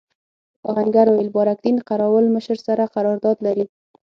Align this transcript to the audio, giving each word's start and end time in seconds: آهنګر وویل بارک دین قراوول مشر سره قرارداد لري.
آهنګر 0.71 1.05
وویل 1.09 1.29
بارک 1.35 1.57
دین 1.65 1.77
قراوول 1.87 2.25
مشر 2.35 2.57
سره 2.67 2.91
قرارداد 2.95 3.37
لري. 3.45 3.65